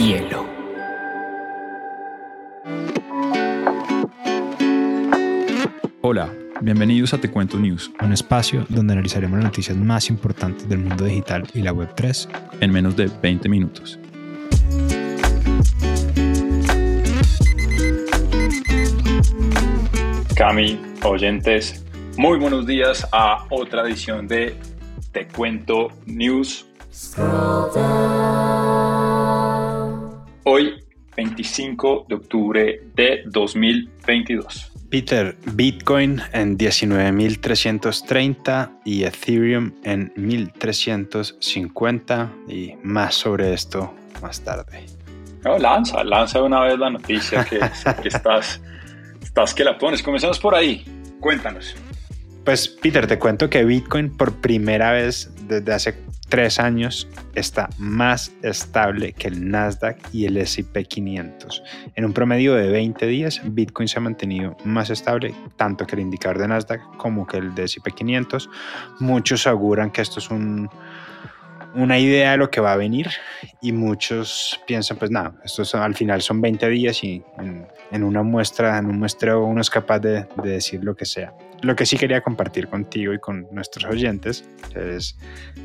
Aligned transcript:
Rompehielo. 0.00 0.46
Hola, 6.00 6.32
bienvenidos 6.62 7.12
a 7.12 7.18
Te 7.18 7.30
Cuento 7.30 7.58
News, 7.58 7.90
un 8.00 8.14
espacio 8.14 8.64
donde 8.70 8.94
analizaremos 8.94 9.36
las 9.36 9.44
noticias 9.44 9.76
más 9.76 10.08
importantes 10.08 10.66
del 10.70 10.78
mundo 10.78 11.04
digital 11.04 11.46
y 11.52 11.60
la 11.60 11.74
Web3 11.74 12.28
en 12.60 12.72
menos 12.72 12.96
de 12.96 13.10
20 13.20 13.48
minutos. 13.50 13.98
Cami, 20.34 20.80
oyentes, 21.02 21.84
muy 22.16 22.38
buenos 22.38 22.66
días 22.66 23.06
a 23.12 23.44
otra 23.50 23.82
edición 23.82 24.26
de 24.26 24.56
Te 25.12 25.28
Cuento 25.28 25.88
News. 26.06 26.66
Hoy, 30.44 30.82
25 31.16 32.06
de 32.08 32.14
octubre 32.14 32.80
de 32.94 33.22
2022. 33.26 34.72
Peter, 34.88 35.36
Bitcoin 35.52 36.22
en 36.32 36.56
19.330 36.56 38.70
y 38.84 39.02
Ethereum 39.04 39.72
en 39.84 40.14
1.350 40.14 42.30
y 42.48 42.72
más 42.82 43.14
sobre 43.14 43.52
esto 43.52 43.94
más 44.22 44.40
tarde. 44.40 44.86
No, 45.44 45.58
lanza, 45.58 46.02
lanza 46.04 46.42
una 46.42 46.62
vez 46.62 46.78
la 46.78 46.88
noticia 46.90 47.44
que, 47.44 47.58
que 48.02 48.08
estás, 48.08 48.62
estás 49.22 49.54
que 49.54 49.64
la 49.64 49.78
pones. 49.78 50.02
Comenzamos 50.02 50.38
por 50.38 50.54
ahí. 50.54 50.84
Cuéntanos. 51.20 51.74
Pues 52.44 52.68
Peter, 52.68 53.06
te 53.06 53.18
cuento 53.18 53.48
que 53.50 53.64
Bitcoin 53.64 54.16
por 54.16 54.40
primera 54.40 54.92
vez 54.92 55.30
desde 55.50 55.72
hace 55.72 55.94
tres 56.28 56.60
años 56.60 57.08
está 57.34 57.68
más 57.76 58.32
estable 58.42 59.12
que 59.12 59.28
el 59.28 59.50
Nasdaq 59.50 59.98
y 60.12 60.26
el 60.26 60.36
S&P 60.36 60.84
500. 60.84 61.62
En 61.96 62.04
un 62.04 62.12
promedio 62.12 62.54
de 62.54 62.68
20 62.68 63.06
días, 63.06 63.40
Bitcoin 63.44 63.88
se 63.88 63.98
ha 63.98 64.02
mantenido 64.02 64.56
más 64.64 64.90
estable 64.90 65.34
tanto 65.56 65.86
que 65.86 65.96
el 65.96 66.02
indicador 66.02 66.38
de 66.38 66.48
Nasdaq 66.48 66.96
como 66.96 67.26
que 67.26 67.38
el 67.38 67.54
de 67.54 67.64
S&P 67.64 67.90
500. 67.90 68.48
Muchos 69.00 69.46
auguran 69.48 69.90
que 69.90 70.02
esto 70.02 70.20
es 70.20 70.30
un, 70.30 70.70
una 71.74 71.98
idea 71.98 72.32
de 72.32 72.36
lo 72.36 72.50
que 72.50 72.60
va 72.60 72.72
a 72.72 72.76
venir 72.76 73.08
y 73.60 73.72
muchos 73.72 74.60
piensan, 74.66 74.96
pues 74.98 75.10
nada, 75.10 75.34
esto 75.44 75.62
al 75.74 75.94
final 75.94 76.22
son 76.22 76.40
20 76.40 76.68
días 76.68 77.02
y 77.04 77.22
en, 77.90 78.02
una 78.02 78.22
muestra, 78.22 78.78
en 78.78 78.86
un 78.86 78.98
muestreo 78.98 79.44
uno 79.44 79.60
es 79.60 79.70
capaz 79.70 80.00
de, 80.00 80.26
de 80.42 80.50
decir 80.50 80.82
lo 80.82 80.94
que 80.96 81.04
sea. 81.04 81.32
Lo 81.62 81.76
que 81.76 81.84
sí 81.84 81.96
quería 81.96 82.22
compartir 82.22 82.68
contigo 82.68 83.12
y 83.12 83.18
con 83.18 83.46
nuestros 83.52 83.84
oyentes 83.84 84.44
es 84.74 85.16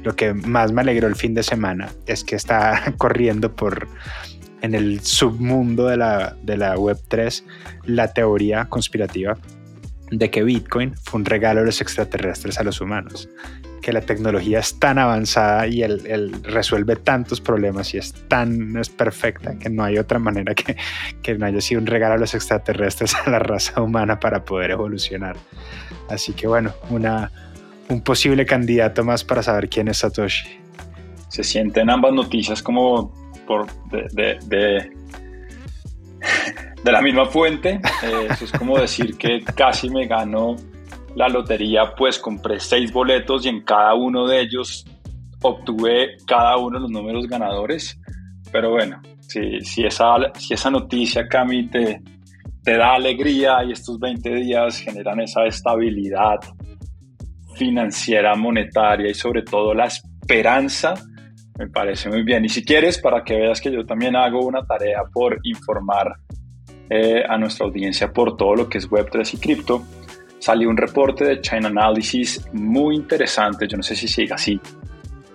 lo 0.03 0.15
que 0.15 0.33
más 0.33 0.71
me 0.71 0.81
alegró 0.81 1.07
el 1.07 1.15
fin 1.15 1.33
de 1.33 1.43
semana 1.43 1.89
es 2.05 2.23
que 2.23 2.35
está 2.35 2.93
corriendo 2.97 3.55
por 3.55 3.87
en 4.61 4.73
el 4.73 5.01
submundo 5.01 5.87
de 5.87 5.97
la, 5.97 6.35
de 6.41 6.57
la 6.57 6.75
Web3 6.75 7.43
la 7.85 8.13
teoría 8.13 8.65
conspirativa 8.65 9.37
de 10.11 10.29
que 10.29 10.43
Bitcoin 10.43 10.95
fue 10.95 11.19
un 11.19 11.25
regalo 11.25 11.61
de 11.61 11.67
los 11.67 11.81
extraterrestres 11.81 12.59
a 12.59 12.63
los 12.63 12.81
humanos 12.81 13.29
que 13.85 13.93
la 13.93 14.01
tecnología 14.01 14.57
es 14.57 14.79
tan 14.79 14.97
avanzada 14.97 15.67
y 15.67 15.83
él, 15.83 16.41
resuelve 16.41 16.95
tantos 16.95 17.39
problemas 17.39 17.93
y 17.93 17.99
es 17.99 18.13
tan 18.27 18.75
es 18.77 18.89
perfecta 18.89 19.59
que 19.59 19.69
no 19.69 19.83
hay 19.83 19.99
otra 19.99 20.17
manera 20.17 20.55
que, 20.55 20.75
que 21.21 21.35
no 21.35 21.45
haya 21.45 21.61
sido 21.61 21.81
un 21.81 21.85
regalo 21.85 22.15
a 22.15 22.17
los 22.17 22.33
extraterrestres 22.33 23.13
a 23.25 23.29
la 23.29 23.37
raza 23.37 23.79
humana 23.83 24.19
para 24.19 24.43
poder 24.43 24.71
evolucionar. 24.71 25.37
Así 26.09 26.33
que 26.33 26.47
bueno, 26.47 26.73
una, 26.89 27.31
un 27.87 28.01
posible 28.01 28.43
candidato 28.43 29.03
más 29.03 29.23
para 29.23 29.43
saber 29.43 29.69
quién 29.69 29.87
es 29.87 29.97
Satoshi. 29.97 30.47
Se 31.29 31.43
sienten 31.43 31.91
ambas 31.91 32.13
noticias 32.13 32.63
como 32.63 33.13
por 33.45 33.67
de, 33.91 34.07
de, 34.13 34.89
de, 36.83 36.91
la 36.91 37.03
misma 37.03 37.27
fuente. 37.27 37.79
Eh, 38.01 38.27
eso 38.31 38.45
es 38.45 38.51
como 38.51 38.79
decir 38.79 39.15
que 39.15 39.43
casi 39.43 39.91
me 39.91 40.07
gano 40.07 40.55
la 41.15 41.29
lotería, 41.29 41.95
pues 41.95 42.19
compré 42.19 42.59
seis 42.59 42.91
boletos 42.91 43.45
y 43.45 43.49
en 43.49 43.63
cada 43.63 43.93
uno 43.95 44.27
de 44.27 44.41
ellos 44.41 44.85
obtuve 45.41 46.17
cada 46.27 46.57
uno 46.57 46.77
de 46.77 46.81
los 46.81 46.91
números 46.91 47.27
ganadores. 47.27 47.99
Pero 48.51 48.71
bueno, 48.71 49.01
si, 49.21 49.61
si, 49.61 49.85
esa, 49.85 50.15
si 50.37 50.53
esa 50.53 50.69
noticia, 50.69 51.27
Cami, 51.27 51.69
te, 51.69 52.01
da 52.63 52.95
alegría 52.95 53.63
y 53.63 53.71
estos 53.71 53.99
20 53.99 54.35
días 54.35 54.79
generan 54.79 55.21
esa 55.21 55.45
estabilidad 55.45 56.39
financiera, 57.55 58.35
monetaria 58.35 59.09
y 59.09 59.13
sobre 59.13 59.43
todo 59.43 59.73
la 59.73 59.85
esperanza, 59.85 60.95
me 61.57 61.67
parece 61.67 62.09
muy 62.09 62.23
bien. 62.23 62.43
Y 62.43 62.49
si 62.49 62.65
quieres, 62.65 62.97
para 62.99 63.23
que 63.23 63.35
veas 63.35 63.61
que 63.61 63.71
yo 63.71 63.85
también 63.85 64.15
hago 64.15 64.45
una 64.45 64.65
tarea 64.65 65.03
por 65.13 65.39
informar 65.43 66.17
eh, 66.89 67.23
a 67.27 67.37
nuestra 67.37 67.65
audiencia 67.65 68.11
por 68.11 68.35
todo 68.35 68.55
lo 68.55 68.67
que 68.67 68.79
es 68.79 68.89
Web3 68.89 69.35
y 69.35 69.37
cripto, 69.37 69.83
salió 70.45 70.69
un 70.69 70.77
reporte 70.77 71.25
de 71.25 71.41
Chain 71.41 71.65
Analysis 71.65 72.39
muy 72.53 72.97
interesante. 72.97 73.67
Yo 73.67 73.77
no 73.77 73.81
sé 73.81 73.95
si 73.95 74.07
sigue 74.07 74.31
así. 74.31 74.61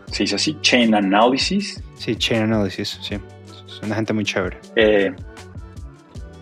¿Se 0.06 0.22
dice 0.22 0.36
así? 0.36 0.56
Chain 0.60 0.94
Analysis. 0.94 1.82
Sí, 1.96 2.14
Chain 2.14 2.42
Analysis, 2.42 2.96
sí. 3.02 3.16
Es 3.66 3.80
una 3.82 3.96
gente 3.96 4.12
muy 4.12 4.22
chévere. 4.22 4.58
Eh, 4.76 5.10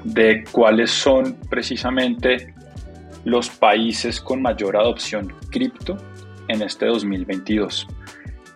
de 0.05 0.45
cuáles 0.53 0.91
son 0.91 1.39
precisamente 1.49 2.55
los 3.25 3.49
países 3.49 4.21
con 4.21 4.43
mayor 4.43 4.77
adopción 4.77 5.33
cripto 5.51 5.97
en 6.49 6.61
este 6.61 6.85
2022. 6.89 7.87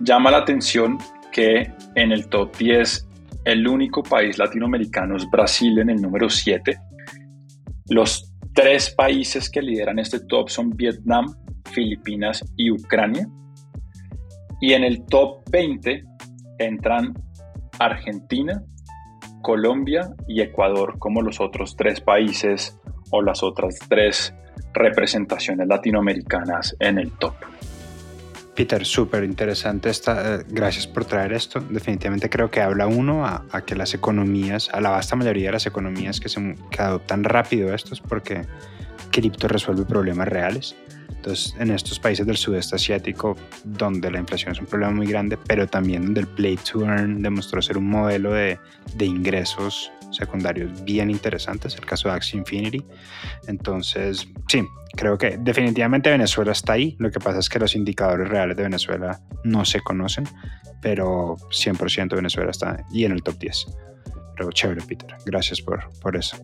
Llama 0.00 0.30
la 0.30 0.38
atención 0.38 0.98
que 1.32 1.72
en 1.94 2.12
el 2.12 2.28
top 2.28 2.54
10 2.58 3.08
el 3.46 3.66
único 3.66 4.02
país 4.02 4.36
latinoamericano 4.36 5.16
es 5.16 5.24
Brasil 5.30 5.78
en 5.78 5.88
el 5.88 6.02
número 6.02 6.28
7. 6.28 6.78
Los 7.88 8.31
tres 8.54 8.90
países 8.90 9.50
que 9.50 9.62
lideran 9.62 9.98
este 9.98 10.20
top 10.20 10.48
son 10.48 10.70
Vietnam, 10.70 11.34
Filipinas 11.70 12.44
y 12.56 12.70
Ucrania. 12.70 13.26
Y 14.60 14.74
en 14.74 14.84
el 14.84 15.04
top 15.06 15.42
20 15.50 16.04
entran 16.58 17.14
Argentina, 17.78 18.62
Colombia 19.42 20.14
y 20.28 20.40
Ecuador 20.40 20.98
como 20.98 21.22
los 21.22 21.40
otros 21.40 21.76
tres 21.76 22.00
países 22.00 22.78
o 23.10 23.22
las 23.22 23.42
otras 23.42 23.78
tres 23.88 24.34
representaciones 24.72 25.66
latinoamericanas 25.66 26.76
en 26.78 26.98
el 26.98 27.10
top. 27.18 27.34
Peter, 28.54 28.84
súper 28.84 29.24
interesante 29.24 29.88
esta. 29.88 30.34
Eh, 30.34 30.44
gracias 30.48 30.86
por 30.86 31.04
traer 31.04 31.32
esto. 31.32 31.60
Definitivamente 31.60 32.28
creo 32.28 32.50
que 32.50 32.60
habla 32.60 32.86
uno 32.86 33.24
a, 33.26 33.44
que 33.64 33.74
las 33.74 33.94
economías, 33.94 34.68
a 34.72 34.80
la 34.80 34.90
vasta 34.90 35.16
mayoría 35.16 35.46
de 35.46 35.52
las 35.52 35.66
economías 35.66 36.20
que, 36.20 36.28
se, 36.28 36.56
que 36.70 36.82
adoptan 36.82 37.24
rápido 37.24 37.74
estos, 37.74 38.00
porque 38.00 38.42
cripto 39.10 39.48
resuelve 39.48 39.84
problemas 39.84 40.28
reales. 40.28 40.76
Entonces, 41.08 41.54
en 41.58 41.70
estos 41.70 42.00
países 42.00 42.26
del 42.26 42.36
sudeste 42.36 42.76
asiático, 42.76 43.36
donde 43.64 44.10
la 44.10 44.18
inflación 44.18 44.52
es 44.52 44.60
un 44.60 44.66
problema 44.66 44.92
muy 44.92 45.06
grande, 45.06 45.38
pero 45.38 45.66
también 45.68 46.04
donde 46.04 46.20
el 46.20 46.26
play 46.26 46.56
to 46.56 46.84
earn 46.84 47.22
demostró 47.22 47.62
ser 47.62 47.78
un 47.78 47.88
modelo 47.88 48.32
de, 48.32 48.58
de 48.96 49.06
ingresos 49.06 49.92
secundarios 50.12 50.84
bien 50.84 51.10
interesantes, 51.10 51.74
el 51.76 51.84
caso 51.84 52.08
de 52.08 52.14
Axie 52.14 52.38
Infinity. 52.38 52.84
Entonces, 53.48 54.28
sí, 54.48 54.62
creo 54.96 55.18
que 55.18 55.38
definitivamente 55.38 56.10
Venezuela 56.10 56.52
está 56.52 56.74
ahí. 56.74 56.96
Lo 56.98 57.10
que 57.10 57.18
pasa 57.18 57.38
es 57.38 57.48
que 57.48 57.58
los 57.58 57.74
indicadores 57.74 58.28
reales 58.28 58.56
de 58.56 58.62
Venezuela 58.62 59.20
no 59.44 59.64
se 59.64 59.80
conocen, 59.80 60.24
pero 60.80 61.36
100% 61.50 62.14
Venezuela 62.14 62.50
está 62.50 62.84
y 62.92 63.04
en 63.04 63.12
el 63.12 63.22
top 63.22 63.38
10. 63.38 63.66
Pero 64.36 64.50
chévere, 64.52 64.82
Peter. 64.82 65.14
Gracias 65.24 65.60
por, 65.60 65.88
por 66.00 66.16
eso. 66.16 66.36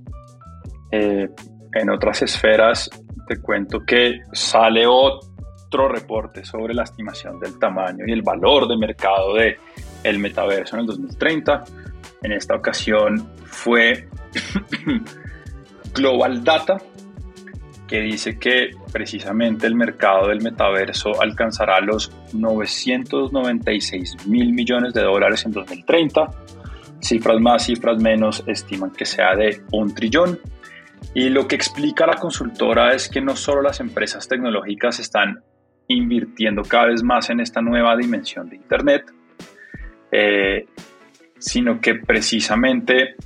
Eh, 0.90 1.28
en 1.74 1.90
otras 1.90 2.22
esferas, 2.22 2.90
te 3.26 3.40
cuento 3.40 3.84
que 3.84 4.22
sale 4.32 4.86
otro 4.86 5.88
reporte 5.88 6.44
sobre 6.44 6.74
la 6.74 6.84
estimación 6.84 7.38
del 7.40 7.58
tamaño 7.58 8.04
y 8.06 8.12
el 8.12 8.22
valor 8.22 8.66
de 8.68 8.76
mercado 8.76 9.34
de 9.34 9.58
el 10.02 10.18
metaverso 10.18 10.76
en 10.76 10.80
el 10.80 10.86
2030. 10.86 11.64
En 12.22 12.32
esta 12.32 12.54
ocasión 12.54 13.28
fue 13.44 14.08
Global 15.94 16.42
Data, 16.42 16.76
que 17.86 18.00
dice 18.00 18.38
que 18.38 18.70
precisamente 18.92 19.66
el 19.66 19.74
mercado 19.74 20.28
del 20.28 20.42
metaverso 20.42 21.20
alcanzará 21.20 21.80
los 21.80 22.12
996 22.32 24.26
mil 24.26 24.52
millones 24.52 24.92
de 24.92 25.02
dólares 25.02 25.44
en 25.46 25.52
2030. 25.52 26.28
Cifras 27.00 27.40
más, 27.40 27.64
cifras 27.64 28.02
menos, 28.02 28.44
estiman 28.46 28.90
que 28.90 29.06
sea 29.06 29.34
de 29.34 29.62
un 29.72 29.94
trillón. 29.94 30.38
Y 31.14 31.30
lo 31.30 31.48
que 31.48 31.56
explica 31.56 32.06
la 32.06 32.16
consultora 32.16 32.92
es 32.92 33.08
que 33.08 33.20
no 33.20 33.36
solo 33.36 33.62
las 33.62 33.80
empresas 33.80 34.28
tecnológicas 34.28 34.98
están 34.98 35.42
invirtiendo 35.86 36.62
cada 36.62 36.88
vez 36.88 37.02
más 37.02 37.30
en 37.30 37.40
esta 37.40 37.62
nueva 37.62 37.96
dimensión 37.96 38.48
de 38.50 38.56
Internet, 38.56 39.04
eh, 40.12 40.66
sino 41.38 41.80
que 41.80 41.94
precisamente 41.94 43.16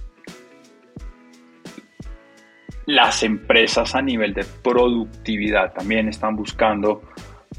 las 2.86 3.22
empresas 3.22 3.94
a 3.94 4.02
nivel 4.02 4.34
de 4.34 4.44
productividad 4.62 5.72
también 5.72 6.08
están 6.08 6.36
buscando 6.36 7.02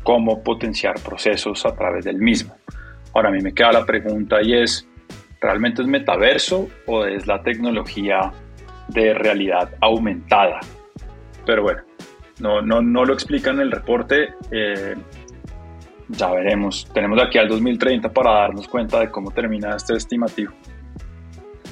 cómo 0.04 0.44
potenciar 0.44 0.96
procesos 1.00 1.66
a 1.66 1.76
través 1.76 2.06
del 2.06 2.18
mismo. 2.18 2.56
Ahora 3.14 3.30
a 3.30 3.32
mí 3.32 3.42
me 3.42 3.54
queda 3.54 3.72
la 3.72 3.86
pregunta 3.86 4.42
y 4.42 4.54
es, 4.54 4.88
¿Realmente 5.44 5.82
es 5.82 5.90
metaverso 5.90 6.70
o 6.86 7.04
es 7.04 7.28
la 7.28 7.44
tecnología 7.44 8.32
de 8.88 9.14
realidad 9.14 9.72
aumentada? 9.82 10.62
Pero 11.46 11.64
bueno, 11.64 11.82
no, 12.40 12.62
no, 12.62 12.82
no 12.82 13.04
lo 13.04 13.14
explican 13.14 13.56
en 13.56 13.64
el 13.64 13.72
reporte. 13.72 14.30
Eh, 14.52 14.96
ya 16.10 16.32
veremos. 16.32 16.88
Tenemos 16.94 17.22
aquí 17.22 17.38
al 17.38 17.48
2030 17.48 18.12
para 18.14 18.32
darnos 18.32 18.68
cuenta 18.68 19.00
de 19.00 19.10
cómo 19.10 19.32
termina 19.32 19.76
este 19.76 19.96
estimativo. 19.96 20.54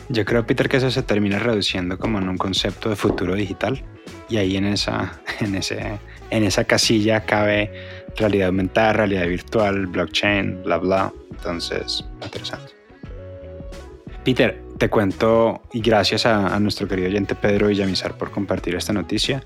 Yo 0.10 0.25
creo, 0.25 0.45
Peter, 0.45 0.68
que 0.68 0.78
eso 0.78 0.92
se 0.92 1.04
termina 1.04 1.39
reduciendo 1.39 1.98
como 1.98 2.19
en 2.19 2.28
un 2.28 2.38
concepto 2.38 2.89
de 2.89 2.95
futuro 2.95 3.33
digital 3.33 3.81
y 4.28 4.38
ahí 4.38 4.57
en 4.57 4.66
esa, 4.66 5.22
en 5.39 5.56
ese, 5.56 6.00
en 6.30 6.44
esa 6.44 6.66
casilla 6.66 7.25
cabe 7.25 7.72
realidad 8.18 8.48
aumentada, 8.48 8.94
realidad 8.94 9.28
virtual, 9.28 9.88
blockchain, 9.88 10.63
bla, 10.63 10.78
bla. 10.78 11.13
Entonces, 11.31 12.06
interesante. 12.22 12.74
Peter, 14.25 14.62
te 14.78 14.89
cuento 14.89 15.62
y 15.72 15.81
gracias 15.81 16.25
a, 16.25 16.60
nuestro 16.60 16.88
querido 16.88 17.07
oyente 17.07 17.33
Pedro 17.33 17.68
Villamizar 17.68 18.18
por 18.18 18.31
compartir 18.31 18.75
esta 18.75 18.94
noticia. 18.94 19.44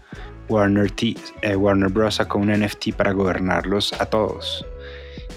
Warner, 0.50 0.92
T, 0.92 1.16
eh, 1.42 1.56
Warner 1.56 1.90
Bros. 1.90 2.16
sacó 2.16 2.40
un 2.40 2.52
NFT 2.52 2.94
para 2.96 3.12
gobernarlos 3.12 3.94
a 4.00 4.06
todos 4.06 4.66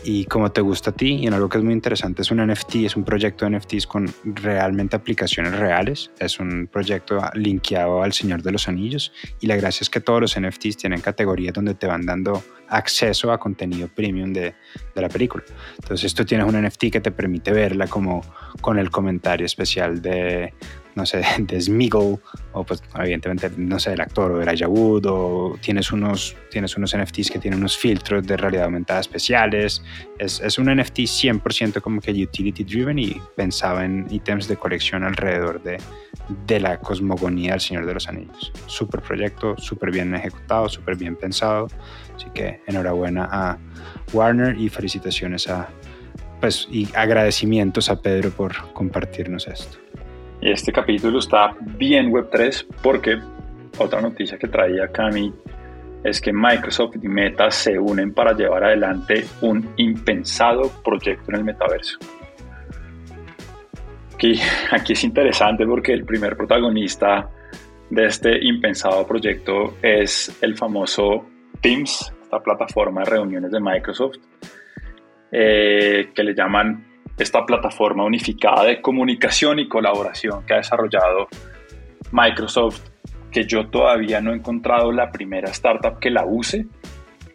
y 0.04 0.24
como 0.24 0.50
te 0.50 0.60
gusta 0.60 0.90
a 0.90 0.92
ti, 0.92 1.14
y 1.14 1.26
en 1.26 1.34
algo 1.34 1.48
que 1.48 1.58
es 1.58 1.64
muy 1.64 1.72
interesante, 1.72 2.22
es 2.22 2.30
un 2.30 2.44
NFT, 2.46 2.76
es 2.76 2.96
un 2.96 3.04
proyecto 3.04 3.44
de 3.44 3.58
NFTs 3.58 3.86
con 3.86 4.12
realmente 4.24 4.96
aplicaciones 4.96 5.58
reales, 5.58 6.10
es 6.18 6.38
un 6.40 6.68
proyecto 6.70 7.20
linkeado 7.34 8.02
al 8.02 8.12
Señor 8.12 8.42
de 8.42 8.52
los 8.52 8.68
Anillos 8.68 9.12
y 9.40 9.46
la 9.46 9.56
gracia 9.56 9.84
es 9.84 9.90
que 9.90 10.00
todos 10.00 10.20
los 10.20 10.38
NFTs 10.38 10.76
tienen 10.76 11.00
categorías 11.00 11.54
donde 11.54 11.74
te 11.74 11.86
van 11.86 12.06
dando 12.06 12.42
acceso 12.68 13.32
a 13.32 13.38
contenido 13.38 13.88
premium 13.88 14.32
de, 14.32 14.54
de 14.94 15.00
la 15.00 15.08
película. 15.08 15.44
Entonces 15.80 16.14
tú 16.14 16.24
tienes 16.24 16.46
un 16.46 16.62
NFT 16.62 16.90
que 16.92 17.00
te 17.00 17.10
permite 17.10 17.52
verla 17.52 17.86
como 17.86 18.22
con 18.60 18.78
el 18.78 18.90
comentario 18.90 19.46
especial 19.46 20.02
de 20.02 20.52
no 20.98 21.06
sé, 21.06 21.22
de 21.38 21.60
Smiggle, 21.60 22.18
o 22.52 22.64
pues 22.64 22.82
evidentemente, 22.96 23.50
no 23.56 23.78
sé, 23.78 23.90
del 23.90 24.00
actor 24.00 24.32
o 24.32 24.38
del 24.38 24.48
Ayabud, 24.48 25.04
o 25.06 25.56
tienes 25.62 25.92
unos, 25.92 26.36
tienes 26.50 26.76
unos 26.76 26.96
NFTs 26.96 27.30
que 27.30 27.38
tienen 27.38 27.60
unos 27.60 27.78
filtros 27.78 28.26
de 28.26 28.36
realidad 28.36 28.64
aumentada 28.64 29.00
especiales. 29.00 29.82
Es, 30.18 30.40
es 30.40 30.58
un 30.58 30.66
NFT 30.66 30.98
100% 30.98 31.80
como 31.80 32.00
que 32.00 32.10
utility 32.10 32.64
driven 32.64 32.98
y 32.98 33.20
pensaba 33.36 33.84
en 33.84 34.06
ítems 34.10 34.48
de 34.48 34.56
colección 34.56 35.04
alrededor 35.04 35.62
de, 35.62 35.78
de 36.46 36.60
la 36.60 36.78
cosmogonía 36.80 37.52
del 37.52 37.60
Señor 37.60 37.86
de 37.86 37.94
los 37.94 38.08
Anillos. 38.08 38.52
Súper 38.66 39.00
proyecto, 39.00 39.56
súper 39.56 39.90
bien 39.90 40.14
ejecutado, 40.14 40.68
súper 40.68 40.96
bien 40.96 41.16
pensado. 41.16 41.68
Así 42.16 42.26
que 42.34 42.60
enhorabuena 42.66 43.28
a 43.30 43.58
Warner 44.12 44.58
y 44.58 44.68
felicitaciones 44.68 45.48
a, 45.48 45.68
pues, 46.40 46.66
y 46.70 46.88
agradecimientos 46.94 47.88
a 47.88 48.00
Pedro 48.00 48.30
por 48.30 48.72
compartirnos 48.72 49.46
esto. 49.46 49.78
Este 50.40 50.70
capítulo 50.72 51.18
está 51.18 51.56
bien 51.60 52.12
Web3 52.12 52.66
porque 52.80 53.18
otra 53.76 54.00
noticia 54.00 54.38
que 54.38 54.46
traía 54.46 54.86
Cami 54.86 55.32
es 56.04 56.20
que 56.20 56.32
Microsoft 56.32 56.94
y 57.02 57.08
Meta 57.08 57.50
se 57.50 57.76
unen 57.76 58.14
para 58.14 58.32
llevar 58.34 58.62
adelante 58.62 59.24
un 59.40 59.68
impensado 59.76 60.70
proyecto 60.84 61.32
en 61.32 61.38
el 61.38 61.44
metaverso. 61.44 61.98
Aquí, 64.14 64.40
aquí 64.70 64.92
es 64.92 65.02
interesante 65.02 65.66
porque 65.66 65.92
el 65.92 66.04
primer 66.04 66.36
protagonista 66.36 67.28
de 67.90 68.06
este 68.06 68.44
impensado 68.44 69.04
proyecto 69.06 69.76
es 69.82 70.38
el 70.40 70.56
famoso 70.56 71.26
Teams, 71.60 72.12
esta 72.22 72.40
plataforma 72.40 73.02
de 73.02 73.10
reuniones 73.10 73.50
de 73.50 73.58
Microsoft, 73.58 74.18
eh, 75.32 76.10
que 76.14 76.22
le 76.22 76.32
llaman 76.32 76.87
esta 77.18 77.44
plataforma 77.44 78.04
unificada 78.04 78.64
de 78.64 78.80
comunicación 78.80 79.58
y 79.58 79.68
colaboración 79.68 80.44
que 80.46 80.54
ha 80.54 80.58
desarrollado 80.58 81.28
Microsoft, 82.12 82.82
que 83.30 83.44
yo 83.44 83.68
todavía 83.68 84.20
no 84.20 84.32
he 84.32 84.36
encontrado 84.36 84.92
la 84.92 85.10
primera 85.10 85.50
startup 85.50 85.98
que 85.98 86.10
la 86.10 86.24
use, 86.24 86.66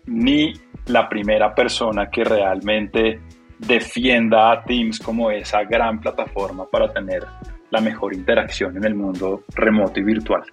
ni 0.05 0.53
la 0.87 1.07
primera 1.07 1.53
persona 1.53 2.09
que 2.09 2.23
realmente 2.23 3.21
defienda 3.59 4.51
a 4.51 4.63
Teams 4.63 4.99
como 4.99 5.31
esa 5.31 5.63
gran 5.63 5.99
plataforma 5.99 6.65
para 6.69 6.91
tener 6.91 7.23
la 7.69 7.81
mejor 7.81 8.13
interacción 8.13 8.77
en 8.77 8.83
el 8.83 8.95
mundo 8.95 9.43
remoto 9.55 9.99
y 9.99 10.03
virtual. 10.03 10.43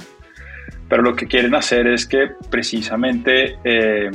Pero 0.88 1.03
lo 1.03 1.15
que 1.15 1.26
quieren 1.26 1.55
hacer 1.55 1.87
es 1.87 2.06
que 2.06 2.31
precisamente 2.50 3.59
eh, 3.65 4.11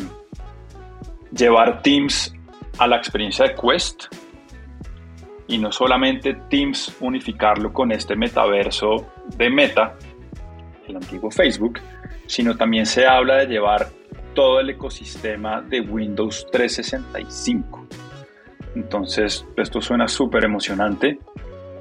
llevar 1.31 1.81
Teams 1.81 2.33
a 2.77 2.87
la 2.87 2.97
experiencia 2.97 3.45
de 3.45 3.55
Quest, 3.55 4.05
y 5.47 5.57
no 5.57 5.71
solamente 5.71 6.33
Teams 6.49 6.95
unificarlo 6.99 7.71
con 7.71 7.91
este 7.91 8.15
metaverso 8.15 9.05
de 9.37 9.49
Meta, 9.49 9.95
el 10.87 10.95
antiguo 10.95 11.31
Facebook, 11.31 11.79
sino 12.27 12.55
también 12.55 12.85
se 12.85 13.05
habla 13.05 13.37
de 13.37 13.47
llevar 13.47 13.87
todo 14.33 14.59
el 14.59 14.69
ecosistema 14.69 15.61
de 15.61 15.81
Windows 15.81 16.47
365. 16.51 17.87
Entonces, 18.75 19.45
esto 19.55 19.81
suena 19.81 20.07
súper 20.07 20.43
emocionante. 20.43 21.17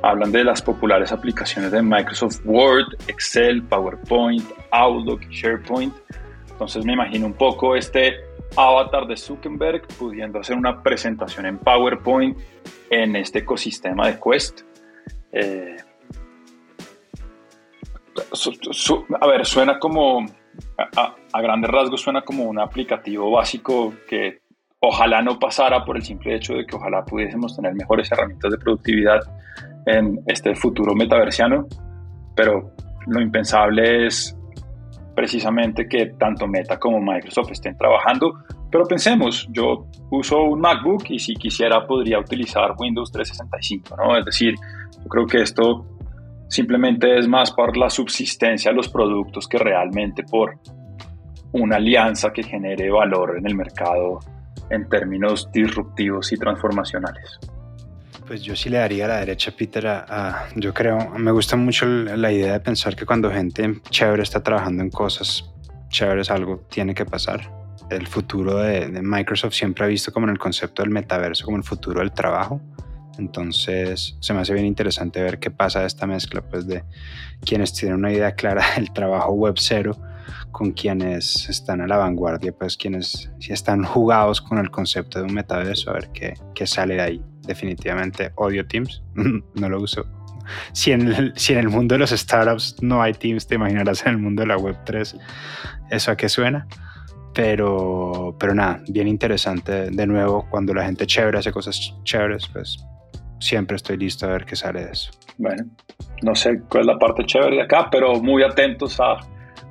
Hablan 0.03 0.31
de 0.31 0.45
las 0.45 0.63
populares 0.63 1.13
aplicaciones 1.13 1.73
de 1.73 1.83
Microsoft 1.83 2.41
Word, 2.45 2.87
Excel, 3.09 3.63
PowerPoint, 3.63 4.45
Outlook, 4.71 5.23
SharePoint. 5.31 5.95
Entonces 6.51 6.85
me 6.85 6.93
imagino 6.93 7.27
un 7.27 7.33
poco 7.33 7.75
este 7.75 8.15
avatar 8.57 9.07
de 9.07 9.17
Zuckerberg 9.17 9.87
pudiendo 9.99 10.41
hacer 10.41 10.57
una 10.57 10.83
presentación 10.83 11.47
en 11.47 11.59
PowerPoint 11.59 12.39
en 12.91 13.17
este 13.17 13.41
ecosistema 13.41 14.09
de 14.09 14.19
Quest. 14.21 14.61
Eh, 15.33 15.77
a 19.21 19.27
ver, 19.27 19.45
suena 19.45 19.79
como, 19.79 20.25
a, 20.79 21.41
grandes 21.41 21.71
rasgos 21.71 22.01
suena 22.01 22.23
como 22.23 22.45
un 22.45 22.61
aplicativo 22.61 23.31
básico 23.31 23.95
que 24.09 24.41
ojalá 24.81 25.23
no 25.23 25.39
pasara 25.39 25.85
por 25.85 25.97
el 25.97 26.03
simple 26.03 26.37
hecho 26.37 26.55
de 26.55 26.67
que 26.67 26.77
ojalá 26.77 27.05
pudiésemos 27.05 27.57
tener 27.57 27.75
mejores 27.75 28.11
herramientas 28.13 28.51
de 28.51 28.59
productividad 28.59 29.21
en 29.87 30.21
este 30.27 30.55
futuro 30.55 30.95
metaversiano, 30.95 31.67
pero 32.37 32.71
lo 33.07 33.21
impensable 33.21 34.07
es 34.07 34.37
precisamente 35.15 35.89
que 35.89 36.15
tanto 36.19 36.47
Meta 36.47 36.79
como 36.79 37.01
Microsoft 37.01 37.53
estén 37.53 37.77
trabajando. 37.77 38.35
Pero 38.71 38.85
pensemos, 38.85 39.47
yo 39.51 39.87
uso 40.11 40.43
un 40.43 40.61
MacBook 40.61 41.05
y 41.11 41.19
si 41.19 41.35
quisiera 41.35 41.87
podría 41.87 42.19
utilizar 42.19 42.75
Windows 42.79 43.13
365, 43.13 43.97
¿no? 43.97 44.19
Es 44.19 44.25
decir, 44.25 44.55
yo 45.03 45.09
creo 45.09 45.27
que 45.27 45.43
esto 45.43 45.87
simplemente 46.49 47.19
es 47.19 47.29
más 47.29 47.53
por 47.53 47.77
la 47.77 47.89
subsistencia 47.89 48.71
de 48.71 48.77
los 48.77 48.89
productos 48.89 49.47
que 49.47 49.59
realmente 49.59 50.25
por 50.25 50.59
una 51.53 51.77
alianza 51.77 52.33
que 52.33 52.43
genere 52.43 52.91
valor 52.91 53.39
en 53.39 53.47
el 53.47 53.55
mercado 53.55 54.19
en 54.71 54.89
términos 54.89 55.49
disruptivos 55.53 56.33
y 56.33 56.37
transformacionales. 56.37 57.39
Pues 58.27 58.43
yo 58.43 58.57
sí 58.57 58.71
le 58.71 58.79
daría 58.79 59.05
a 59.05 59.09
la 59.09 59.17
derecha, 59.19 59.53
Peter. 59.55 59.87
A, 59.87 60.49
yo 60.57 60.73
creo, 60.73 61.11
me 61.11 61.31
gusta 61.31 61.57
mucho 61.57 61.85
la 61.85 62.33
idea 62.33 62.55
de 62.55 62.61
pensar 62.61 62.97
que 62.97 63.05
cuando 63.05 63.31
gente 63.31 63.81
chévere 63.91 64.23
está 64.23 64.43
trabajando 64.43 64.83
en 64.83 64.91
cosas 64.91 65.53
chéveres, 65.91 66.31
algo 66.31 66.67
tiene 66.71 66.95
que 66.95 67.05
pasar. 67.05 67.53
El 67.91 68.07
futuro 68.07 68.57
de, 68.59 68.89
Microsoft 69.03 69.53
siempre 69.53 69.85
ha 69.85 69.89
visto 69.89 70.11
como 70.11 70.27
en 70.27 70.31
el 70.31 70.39
concepto 70.39 70.81
del 70.83 70.91
metaverso, 70.91 71.45
como 71.45 71.59
el 71.59 71.65
futuro 71.65 72.01
del 72.01 72.13
trabajo. 72.13 72.63
Entonces 73.19 74.17
se 74.21 74.33
me 74.33 74.41
hace 74.41 74.55
bien 74.55 74.65
interesante 74.65 75.23
ver 75.23 75.39
qué 75.39 75.51
pasa 75.51 75.81
de 75.81 75.87
esta 75.87 76.07
mezcla 76.07 76.41
pues, 76.41 76.67
de 76.67 76.83
quienes 77.45 77.75
tienen 77.75 77.99
una 77.99 78.11
idea 78.11 78.35
clara 78.35 78.65
del 78.77 78.91
trabajo 78.93 79.33
web 79.33 79.55
cero 79.59 79.97
con 80.51 80.73
quienes 80.73 81.49
están 81.51 81.83
a 81.83 81.87
la 81.87 81.99
vanguardia, 81.99 82.53
pues 82.53 82.79
quienes 82.79 83.31
están 83.47 83.85
jugados 83.85 84.41
con 84.41 84.59
el 84.59 84.71
concepto 84.71 85.19
de 85.19 85.27
un 85.27 85.35
metaverso, 85.35 85.91
a 85.91 85.95
ver 85.95 86.09
qué, 86.13 86.35
qué 86.55 86.67
sale 86.67 86.95
de 86.95 87.03
ahí 87.03 87.34
definitivamente 87.47 88.33
odio 88.37 88.67
Teams, 88.67 89.03
no 89.15 89.69
lo 89.69 89.81
uso. 89.81 90.07
Si 90.73 90.93
en, 90.93 91.09
el, 91.09 91.33
si 91.37 91.55
en 91.55 91.61
el 91.61 91.69
mundo 91.71 91.95
de 91.95 92.01
los 92.01 92.11
startups 92.11 92.77
no 92.83 93.03
hay 93.03 93.15
Teams, 93.15 93.47
te 93.47 93.55
imaginarás 93.55 94.05
en 94.07 94.13
el 94.13 94.19
mundo 94.19 94.43
de 94.43 94.49
la 94.49 94.59
Web3 94.59 95.19
eso 95.91 96.11
a 96.11 96.17
qué 96.17 96.29
suena. 96.29 96.67
Pero, 97.35 98.37
pero 98.39 98.55
nada, 98.55 98.81
bien 98.89 99.09
interesante. 99.09 99.91
De 99.91 100.07
nuevo, 100.07 100.47
cuando 100.51 100.73
la 100.73 100.85
gente 100.85 101.07
chévere 101.07 101.39
hace 101.39 101.51
cosas 101.51 101.95
chéveres, 102.05 102.47
pues 102.53 102.85
siempre 103.41 103.77
estoy 103.77 103.97
listo 103.97 104.27
a 104.27 104.31
ver 104.31 104.45
qué 104.45 104.55
sale 104.55 104.85
de 104.85 104.93
eso. 104.93 105.11
Bueno, 105.39 105.65
no 106.23 106.35
sé 106.35 106.61
cuál 106.69 106.83
es 106.83 106.87
la 106.87 106.99
parte 106.99 107.25
chévere 107.25 107.57
de 107.57 107.63
acá, 107.63 107.89
pero 107.91 108.21
muy 108.21 108.45
atentos 108.45 109.01
a 109.01 109.17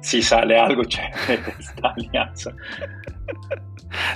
si 0.03 0.21
sale 0.21 0.59
algo 0.59 0.83
chévere 0.85 1.55
esta 1.59 1.89
alianza. 1.89 2.51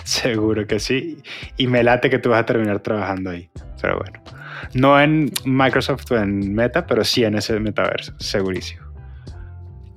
Seguro 0.04 0.68
que 0.68 0.80
sí. 0.80 1.18
Y 1.58 1.68
me 1.68 1.84
late 1.84 2.10
que 2.10 2.20
tú 2.20 2.30
vas 2.30 2.42
a 2.42 2.46
terminar 2.46 2.80
trabajando 2.82 3.32
ahí. 3.32 3.50
Pero 3.82 3.98
bueno. 3.98 4.20
No 4.74 5.00
en 5.00 5.32
Microsoft 5.46 6.12
o 6.12 6.18
en 6.18 6.54
Meta, 6.54 6.86
pero 6.86 7.04
sí 7.04 7.24
en 7.24 7.36
ese 7.36 7.60
metaverso, 7.60 8.14
segurísimo. 8.20 8.86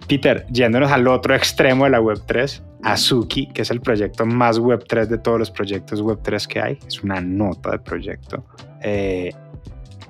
Peter, 0.06 0.46
yéndonos 0.50 0.90
al 0.90 1.06
otro 1.08 1.34
extremo 1.34 1.84
de 1.84 1.90
la 1.90 2.00
Web3, 2.00 2.62
Azuki, 2.82 3.46
que 3.52 3.62
es 3.62 3.70
el 3.70 3.80
proyecto 3.80 4.26
más 4.26 4.58
Web3 4.58 5.06
de 5.06 5.18
todos 5.18 5.38
los 5.38 5.50
proyectos 5.50 6.02
Web3 6.02 6.46
que 6.46 6.60
hay, 6.60 6.78
es 6.86 7.02
una 7.02 7.20
nota 7.20 7.70
de 7.70 7.78
proyecto. 7.78 8.44
Eh, 8.82 9.32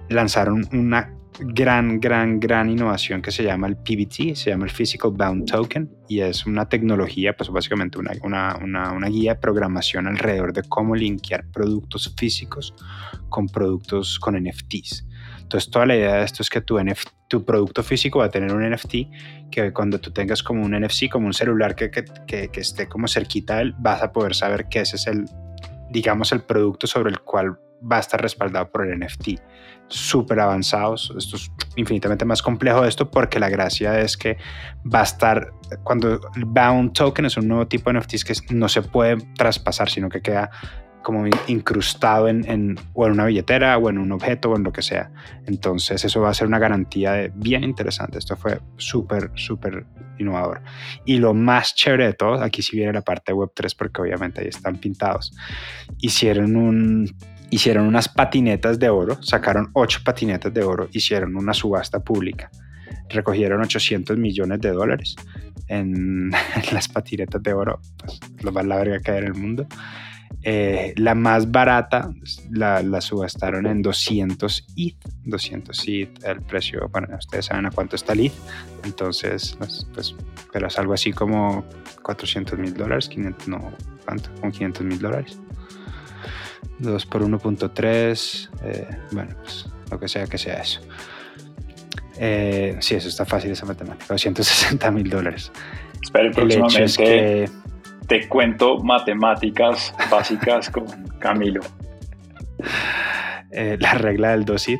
lanzaron 0.09 0.67
una 0.73 1.13
gran, 1.39 2.01
gran, 2.01 2.41
gran 2.41 2.69
innovación 2.71 3.23
que 3.23 3.31
se 3.31 3.43
llama 3.43 3.67
el 3.67 3.77
PBT, 3.77 4.35
se 4.35 4.51
llama 4.51 4.65
el 4.65 4.71
Physical 4.71 5.13
Bound 5.13 5.51
Token 5.51 5.91
y 6.09 6.21
es 6.21 6.47
una 6.47 6.69
tecnología, 6.69 7.37
pues 7.37 7.51
básicamente 7.51 7.99
una, 7.99 8.13
una, 8.23 8.93
una, 8.93 9.09
guía 9.09 9.35
de 9.35 9.41
programación 9.41 10.07
alrededor 10.07 10.53
de 10.53 10.63
cómo 10.65 10.95
linkear 10.95 11.47
productos 11.51 12.13
físicos 12.17 12.75
con 13.29 13.49
productos 13.49 14.19
con 14.19 14.35
NFTs. 14.37 15.07
Entonces 15.41 15.71
toda 15.71 15.87
la 15.87 15.97
idea 15.97 16.17
de 16.17 16.25
esto 16.25 16.43
es 16.43 16.51
que 16.51 16.61
tu, 16.61 16.79
tu 17.29 17.45
producto 17.45 17.83
físico 17.83 18.21
va 18.21 18.27
a 18.27 18.31
tener 18.31 18.53
un 18.53 18.69
NFT 18.69 18.95
que 19.51 19.73
cuando 19.73 19.99
tú 19.99 20.13
tengas 20.13 20.43
como 20.43 20.63
un 20.65 20.79
NFC, 20.79 21.09
como 21.11 21.27
un 21.27 21.35
celular 21.35 21.75
que, 21.75 21.91
que, 21.91 22.05
que, 22.27 22.49
que 22.49 22.61
esté 22.61 22.87
como 22.87 23.09
cerquita 23.09 23.57
de 23.57 23.63
él, 23.63 23.75
vas 23.79 24.03
a 24.03 24.13
poder 24.13 24.35
saber 24.35 24.69
que 24.69 24.81
ese 24.81 24.97
es 24.97 25.07
el, 25.07 25.25
digamos, 25.91 26.33
el 26.33 26.43
producto 26.43 26.87
sobre 26.87 27.11
el 27.11 27.21
cual 27.21 27.59
va 27.81 27.97
a 27.97 28.01
estar 28.01 28.21
respaldado 28.21 28.71
por 28.71 28.87
el 28.87 28.99
NFT. 28.99 29.41
Súper 29.89 30.41
avanzados, 30.41 31.13
esto 31.17 31.37
es 31.37 31.51
infinitamente 31.77 32.25
más 32.25 32.43
complejo 32.43 32.83
de 32.83 32.89
esto 32.89 33.11
porque 33.11 33.41
la 33.41 33.49
gracia 33.49 33.99
es 34.01 34.17
que 34.17 34.37
va 34.93 35.01
a 35.01 35.05
estar, 35.05 35.53
cuando 35.83 36.21
el 36.37 36.45
Bound 36.45 36.93
Token 36.93 37.27
es 37.27 37.37
un 37.37 37.49
nuevo 37.49 37.67
tipo 37.67 37.91
de 37.91 37.99
NFTs 37.99 38.25
que 38.25 38.55
no 38.55 38.69
se 38.69 38.83
puede 38.83 39.17
traspasar, 39.37 39.89
sino 39.91 40.09
que 40.09 40.23
queda 40.23 40.51
como 41.03 41.27
incrustado 41.47 42.29
en, 42.29 42.49
en, 42.49 42.79
o 42.93 43.07
en 43.07 43.13
una 43.13 43.25
billetera 43.27 43.79
o 43.79 43.89
en 43.89 43.99
un 43.99 44.13
objeto 44.13 44.51
o 44.51 44.57
en 44.57 44.65
lo 44.65 44.73
que 44.73 44.83
sea. 44.83 45.11
Entonces 45.47 46.05
eso 46.05 46.21
va 46.21 46.31
a 46.31 46.35
ser 46.35 46.47
una 46.47 46.59
garantía 46.59 47.31
bien 47.35 47.65
interesante. 47.65 48.19
Esto 48.19 48.37
fue 48.37 48.61
súper, 48.77 49.31
súper 49.35 49.87
innovador. 50.19 50.63
Y 51.05 51.17
lo 51.17 51.33
más 51.35 51.75
chévere 51.75 52.07
de 52.07 52.13
todo, 52.13 52.43
aquí 52.43 52.63
sí 52.63 52.77
viene 52.77 52.93
la 52.93 53.03
parte 53.03 53.33
de 53.33 53.39
Web3 53.39 53.75
porque 53.77 54.03
obviamente 54.03 54.43
ahí 54.43 54.49
están 54.49 54.77
pintados. 54.77 55.33
Hicieron 55.99 56.57
un 56.57 57.17
hicieron 57.51 57.87
unas 57.87 58.09
patinetas 58.09 58.79
de 58.79 58.89
oro, 58.89 59.23
sacaron 59.23 59.71
ocho 59.73 60.01
patinetas 60.05 60.53
de 60.55 60.63
oro, 60.63 60.89
hicieron 60.93 61.37
una 61.37 61.53
subasta 61.53 62.01
pública, 62.01 62.51
recogieron 63.09 63.61
800 63.61 64.17
millones 64.17 64.61
de 64.61 64.71
dólares 64.71 65.17
en, 65.69 66.31
las 66.73 66.89
patinetas 66.89 67.43
de 67.43 67.53
oro, 67.53 67.81
pues, 67.99 68.21
lo 68.43 68.53
más 68.53 68.65
larga 68.65 69.01
que 69.01 69.11
hay 69.11 69.19
en 69.19 69.25
el 69.25 69.35
mundo. 69.35 69.67
Eh, 70.43 70.95
la 70.97 71.15
más 71.15 71.51
barata 71.51 72.15
la, 72.51 72.83
la, 72.83 73.01
subastaron 73.03 73.67
en 73.67 73.83
200 73.83 74.67
ETH, 74.77 74.97
200 75.25 75.85
ETH, 75.87 76.25
el 76.25 76.41
precio, 76.41 76.89
bueno, 76.91 77.09
ustedes 77.19 77.47
saben 77.47 77.67
a 77.67 77.71
cuánto 77.71 77.97
está 77.97 78.15
el 78.15 78.27
ETH, 78.27 78.33
entonces, 78.85 79.55
pues, 79.59 79.87
pues 79.93 80.15
pero 80.51 80.69
es 80.69 80.79
algo 80.79 80.95
así 80.95 81.13
como 81.13 81.65
400 82.03 82.59
mil 82.59 82.73
dólares, 82.73 83.09
500, 83.09 83.49
no, 83.49 83.73
¿cuánto? 84.07 84.31
Con 84.41 84.51
500 84.51 84.87
mil 84.87 84.99
dólares. 84.99 85.39
2 86.79 87.07
por 87.07 87.23
1.3, 87.23 88.51
eh, 88.65 88.89
bueno, 89.13 89.35
pues 89.43 89.67
lo 89.91 89.99
que 89.99 90.09
sea 90.09 90.27
que 90.27 90.39
sea 90.39 90.55
eso. 90.55 90.81
Eh, 92.19 92.77
sí, 92.81 92.95
eso 92.95 93.09
está 93.09 93.25
fácil 93.25 93.51
esa 93.51 93.67
matemática, 93.67 94.07
260 94.09 94.91
mil 94.91 95.09
dólares. 95.09 95.51
Espero 96.03 96.31
próximamente 96.33 97.51
te 98.11 98.29
cuento 98.29 98.79
matemáticas 98.79 99.95
básicas 100.11 100.69
con 100.71 100.87
Camilo. 101.19 101.61
Eh, 103.53 103.77
la 103.81 103.95
regla 103.95 104.31
del 104.31 104.45
dosit. 104.45 104.79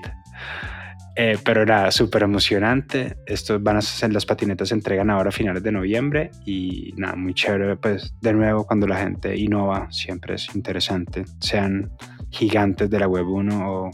Eh, 1.23 1.37
pero 1.45 1.67
nada, 1.67 1.91
súper 1.91 2.23
emocionante. 2.23 3.19
Estos 3.27 3.63
van 3.63 3.77
a 3.77 3.83
ser 3.83 4.11
las 4.11 4.25
patinetas 4.25 4.71
se 4.71 4.75
entregan 4.75 5.11
ahora 5.11 5.29
a 5.29 5.33
finales 5.33 5.63
de 5.63 5.71
noviembre 5.71 6.31
y 6.47 6.95
nada, 6.97 7.15
muy 7.15 7.35
chévere. 7.35 7.77
Pues 7.77 8.15
de 8.23 8.33
nuevo, 8.33 8.65
cuando 8.67 8.87
la 8.87 8.97
gente 8.97 9.37
innova, 9.37 9.93
siempre 9.93 10.37
es 10.37 10.55
interesante. 10.55 11.27
Sean 11.39 11.91
gigantes 12.31 12.89
de 12.89 12.99
la 12.99 13.07
web 13.07 13.29
1 13.29 13.71
o 13.71 13.91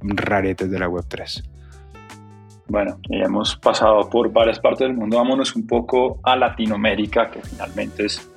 raretes 0.00 0.68
de 0.68 0.78
la 0.80 0.88
web 0.88 1.04
3. 1.06 1.44
Bueno, 2.66 2.98
hemos 3.08 3.54
pasado 3.54 4.10
por 4.10 4.32
varias 4.32 4.58
partes 4.58 4.88
del 4.88 4.96
mundo. 4.96 5.18
Vámonos 5.18 5.54
un 5.54 5.68
poco 5.68 6.18
a 6.24 6.34
Latinoamérica, 6.34 7.30
que 7.30 7.40
finalmente 7.40 8.06
es 8.06 8.33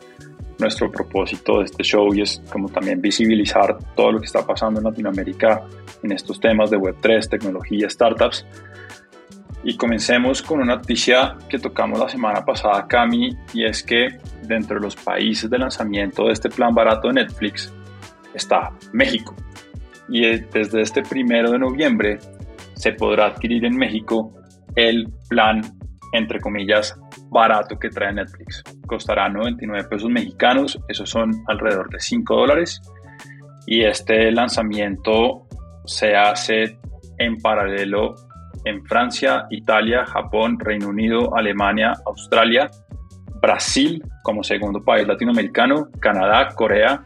nuestro 0.59 0.91
propósito 0.91 1.59
de 1.59 1.65
este 1.65 1.83
show 1.83 2.11
es 2.13 2.41
como 2.51 2.69
también 2.69 3.01
visibilizar 3.01 3.77
todo 3.95 4.13
lo 4.13 4.19
que 4.19 4.25
está 4.25 4.45
pasando 4.45 4.79
en 4.79 4.85
Latinoamérica 4.85 5.63
en 6.03 6.11
estos 6.11 6.39
temas 6.39 6.69
de 6.69 6.77
Web3, 6.77 7.29
tecnología, 7.29 7.89
startups. 7.89 8.45
Y 9.63 9.75
comencemos 9.75 10.41
con 10.41 10.61
una 10.61 10.75
noticia 10.75 11.35
que 11.49 11.59
tocamos 11.59 11.99
la 11.99 12.09
semana 12.09 12.45
pasada, 12.45 12.87
Cami, 12.87 13.35
y 13.53 13.65
es 13.65 13.83
que 13.83 14.19
dentro 14.43 14.75
de 14.77 14.81
los 14.81 14.95
países 14.95 15.49
de 15.49 15.57
lanzamiento 15.57 16.27
de 16.27 16.33
este 16.33 16.49
plan 16.49 16.73
barato 16.73 17.07
de 17.09 17.15
Netflix 17.15 17.73
está 18.33 18.71
México. 18.93 19.35
Y 20.09 20.21
desde 20.21 20.81
este 20.81 21.01
primero 21.01 21.51
de 21.51 21.59
noviembre 21.59 22.19
se 22.75 22.93
podrá 22.93 23.25
adquirir 23.27 23.65
en 23.65 23.75
México 23.75 24.33
el 24.75 25.09
plan, 25.27 25.61
entre 26.13 26.39
comillas, 26.39 26.95
barato 27.29 27.77
que 27.77 27.89
trae 27.89 28.13
Netflix. 28.13 28.63
Costará 28.85 29.29
99 29.29 29.87
pesos 29.89 30.09
mexicanos, 30.09 30.79
esos 30.87 31.09
son 31.09 31.31
alrededor 31.47 31.89
de 31.89 31.99
5 31.99 32.35
dólares. 32.35 32.81
Y 33.65 33.83
este 33.83 34.31
lanzamiento 34.31 35.47
se 35.85 36.15
hace 36.15 36.79
en 37.17 37.37
paralelo 37.37 38.15
en 38.65 38.83
Francia, 38.85 39.45
Italia, 39.49 40.05
Japón, 40.05 40.59
Reino 40.59 40.89
Unido, 40.89 41.35
Alemania, 41.35 41.93
Australia, 42.05 42.69
Brasil 43.41 44.03
como 44.23 44.43
segundo 44.43 44.83
país 44.83 45.07
latinoamericano, 45.07 45.89
Canadá, 45.99 46.49
Corea, 46.55 47.03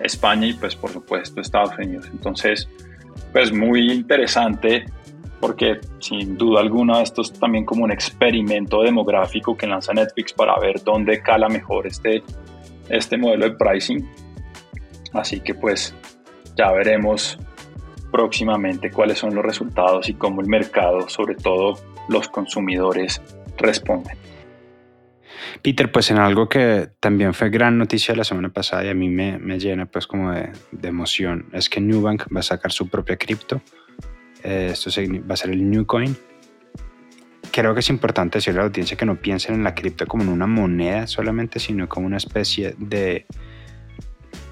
España 0.00 0.46
y 0.46 0.54
pues 0.54 0.74
por 0.74 0.90
supuesto 0.90 1.40
Estados 1.40 1.76
Unidos. 1.78 2.08
Entonces, 2.12 2.68
pues 3.32 3.52
muy 3.52 3.92
interesante 3.92 4.84
porque 5.44 5.78
sin 5.98 6.38
duda 6.38 6.60
alguna 6.60 7.02
esto 7.02 7.20
es 7.20 7.30
también 7.34 7.66
como 7.66 7.84
un 7.84 7.92
experimento 7.92 8.82
demográfico 8.82 9.54
que 9.54 9.66
lanza 9.66 9.92
Netflix 9.92 10.32
para 10.32 10.58
ver 10.58 10.82
dónde 10.82 11.20
cala 11.20 11.50
mejor 11.50 11.86
este, 11.86 12.22
este 12.88 13.18
modelo 13.18 13.50
de 13.50 13.54
pricing. 13.54 14.08
Así 15.12 15.40
que 15.40 15.54
pues 15.54 15.94
ya 16.56 16.72
veremos 16.72 17.38
próximamente 18.10 18.90
cuáles 18.90 19.18
son 19.18 19.34
los 19.34 19.44
resultados 19.44 20.08
y 20.08 20.14
cómo 20.14 20.40
el 20.40 20.46
mercado, 20.46 21.10
sobre 21.10 21.34
todo 21.34 21.78
los 22.08 22.26
consumidores, 22.28 23.20
responden. 23.58 24.16
Peter, 25.60 25.92
pues 25.92 26.10
en 26.10 26.20
algo 26.20 26.48
que 26.48 26.88
también 27.00 27.34
fue 27.34 27.50
gran 27.50 27.76
noticia 27.76 28.16
la 28.16 28.24
semana 28.24 28.48
pasada 28.48 28.86
y 28.86 28.88
a 28.88 28.94
mí 28.94 29.10
me, 29.10 29.38
me 29.38 29.58
llena 29.58 29.84
pues 29.84 30.06
como 30.06 30.32
de, 30.32 30.52
de 30.72 30.88
emoción, 30.88 31.50
es 31.52 31.68
que 31.68 31.82
Nubank 31.82 32.34
va 32.34 32.40
a 32.40 32.42
sacar 32.42 32.72
su 32.72 32.88
propia 32.88 33.18
cripto 33.18 33.60
eh, 34.44 34.70
esto 34.72 34.90
va 35.28 35.34
a 35.34 35.36
ser 35.36 35.50
el 35.50 35.68
New 35.68 35.86
Coin. 35.86 36.16
Creo 37.50 37.72
que 37.72 37.80
es 37.80 37.88
importante 37.88 38.38
decirle 38.38 38.60
a 38.60 38.62
la 38.62 38.68
audiencia 38.68 38.96
que 38.96 39.06
no 39.06 39.16
piensen 39.16 39.54
en 39.54 39.64
la 39.64 39.74
cripto 39.74 40.06
como 40.06 40.22
en 40.22 40.28
una 40.28 40.46
moneda 40.46 41.06
solamente, 41.06 41.58
sino 41.58 41.88
como 41.88 42.06
una 42.06 42.18
especie 42.18 42.74
de 42.78 43.26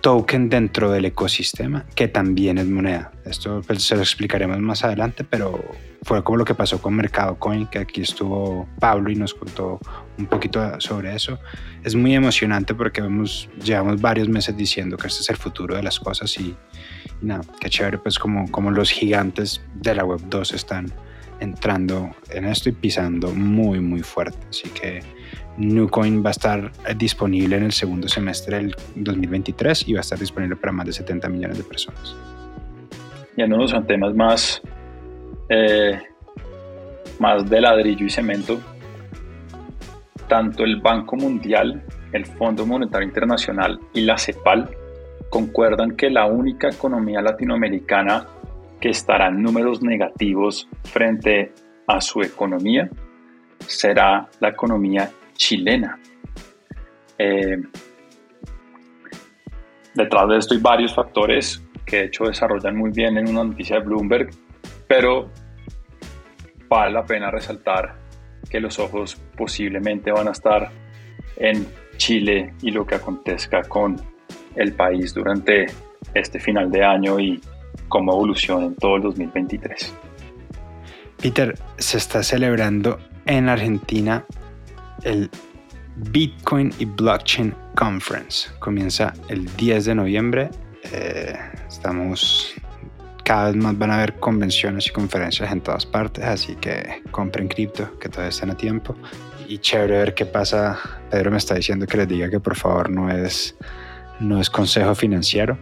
token 0.01 0.49
dentro 0.49 0.91
del 0.91 1.05
ecosistema 1.05 1.85
que 1.95 2.09
también 2.09 2.59
es 2.59 2.67
moneda. 2.67 3.13
Esto 3.25 3.63
pues, 3.67 3.83
se 3.83 3.95
lo 3.95 4.03
explicaremos 4.03 4.59
más 4.59 4.83
adelante, 4.85 5.25
pero 5.25 5.63
fue 6.03 6.25
como 6.25 6.39
lo 6.39 6.45
que 6.45 6.55
pasó 6.55 6.81
con 6.81 6.95
Mercado 6.95 7.39
Coin, 7.39 7.67
que 7.67 7.79
aquí 7.79 8.03
estuvo 8.03 8.69
Pablo 8.81 9.11
y 9.11 9.15
nos 9.15 9.35
contó 9.35 9.79
un 10.19 10.27
poquito 10.27 10.81
sobre 10.81 11.15
eso. 11.15 11.39
Es 11.85 11.95
muy 11.95 12.15
emocionante 12.15 12.75
porque 12.75 13.01
vemos, 13.01 13.49
llevamos 13.63 14.01
varios 14.01 14.29
meses 14.29 14.57
diciendo 14.57 14.97
que 14.97 15.07
este 15.07 15.21
es 15.21 15.31
el 15.31 15.37
futuro 15.37 15.77
de 15.77 15.83
las 15.83 16.01
cosas 16.01 16.37
y, 16.39 16.57
nada, 17.23 17.43
qué 17.61 17.71
chévere 17.71 17.99
pues 17.99 18.19
como, 18.19 18.51
como 18.51 18.71
los 18.71 18.91
gigantes 18.91 19.63
de 19.75 19.95
la 19.95 20.05
web 20.05 20.21
2 20.29 20.53
están 20.53 20.93
entrando 21.41 22.11
en 22.31 22.45
esto 22.45 22.69
y 22.69 22.73
pisando 22.73 23.33
muy 23.33 23.81
muy 23.81 24.03
fuerte. 24.03 24.39
Así 24.49 24.69
que 24.71 25.01
Nucoin 25.57 26.25
va 26.25 26.29
a 26.29 26.31
estar 26.31 26.73
disponible 26.97 27.57
en 27.57 27.65
el 27.65 27.73
segundo 27.73 28.09
semestre 28.09 28.59
del 28.59 28.77
2023 28.95 29.89
y 29.89 29.95
va 29.95 30.01
a 30.01 30.03
estar 30.03 30.19
disponible 30.19 30.57
para 30.57 30.73
más 30.73 30.87
de 30.87 30.93
70 30.93 31.29
millones 31.29 31.59
de 31.59 31.65
personas. 31.65 32.17
Ya 33.37 33.47
no 33.47 33.67
son 33.67 33.87
temas 33.87 34.15
más, 34.15 34.63
eh, 35.49 36.01
más 37.19 37.49
de 37.49 37.61
ladrillo 37.61 38.07
y 38.07 38.11
cemento. 38.11 38.61
Tanto 40.29 40.65
el 40.65 40.81
Banco 40.81 41.17
Mundial, 41.17 41.83
el 42.13 42.25
Fondo 42.25 42.65
Monetario 42.65 43.07
Internacional 43.07 43.81
y 43.93 44.03
la 44.03 44.17
CEPAL 44.17 44.71
concuerdan 45.33 45.97
que 45.97 46.11
la 46.11 46.27
única 46.27 46.69
economía 46.69 47.23
latinoamericana 47.23 48.27
que 48.79 48.91
estará 48.91 49.29
en 49.29 49.43
números 49.43 49.83
negativos 49.83 50.69
frente 50.85 51.55
a 51.87 52.03
su 52.03 52.21
economía 52.21 52.91
será 53.67 54.29
la 54.41 54.49
economía 54.51 55.11
chilena. 55.33 55.99
Eh, 57.17 57.57
detrás 59.95 60.29
de 60.29 60.37
esto 60.37 60.53
hay 60.53 60.61
varios 60.61 60.95
factores 60.95 61.63
que 61.87 61.97
de 61.97 62.05
hecho 62.05 62.25
desarrollan 62.25 62.77
muy 62.77 62.91
bien 62.91 63.17
en 63.17 63.31
una 63.31 63.43
noticia 63.43 63.77
de 63.79 63.87
Bloomberg, 63.87 64.29
pero 64.87 65.31
vale 66.69 66.93
la 66.93 67.07
pena 67.07 67.31
resaltar 67.31 67.95
que 68.51 68.61
los 68.61 68.79
ojos 68.79 69.17
posiblemente 69.35 70.13
van 70.13 70.29
a 70.29 70.33
estar 70.33 70.71
en 71.37 71.67
Chile 71.97 72.53
y 72.61 72.71
lo 72.71 72.87
que 72.87 72.97
acontezca 72.97 73.63
con 73.63 74.12
el 74.57 74.73
país 74.73 75.15
durante 75.15 75.67
este 76.15 76.39
final 76.39 76.71
de 76.71 76.85
año 76.85 77.19
y 77.19 77.41
cómo 77.89 78.13
evoluciona 78.13 78.67
en 78.67 78.75
todo 78.77 78.97
el 78.97 79.03
2023. 79.03 79.95
Peter, 81.21 81.59
se 81.79 81.99
está 81.99 82.23
celebrando 82.23 82.99
en 83.27 83.49
Argentina 83.49 84.25
el 85.05 85.31
Bitcoin 85.97 86.73
y 86.79 86.85
Blockchain 86.85 87.55
Conference. 87.77 88.51
Comienza 88.59 89.13
el 89.29 89.47
10 89.57 89.85
de 89.85 89.95
noviembre. 89.95 90.51
Eh, 90.93 91.35
estamos 91.69 92.55
cada 93.25 93.47
vez 93.47 93.57
más 93.57 93.79
van 93.79 93.91
a 93.91 93.97
haber 93.97 94.15
convenciones 94.15 94.89
y 94.89 94.91
conferencias 94.91 95.53
en 95.53 95.61
todas 95.61 95.87
partes, 95.87 96.25
así 96.25 96.57
que 96.57 97.03
compren 97.11 97.49
cripto, 97.49 97.99
que 97.99 98.09
todavía 98.09 98.31
están 98.31 98.51
a 98.51 98.57
tiempo. 98.57 98.97
Y 99.49 99.59
chévere 99.59 99.99
ver 99.99 100.15
qué 100.15 100.27
pasa. 100.27 100.79
Pedro 101.11 101.31
me 101.31 101.37
está 101.37 101.55
diciendo 101.55 101.87
que 101.87 101.99
les 101.99 102.09
diga 102.09 102.31
que 102.31 102.41
por 102.41 102.57
favor 102.57 102.91
no 102.91 103.11
es, 103.11 103.57
no 104.21 104.41
es 104.41 104.51
consejo 104.51 104.95
financiero, 104.95 105.59